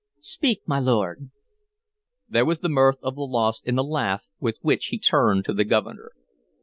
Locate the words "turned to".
4.97-5.53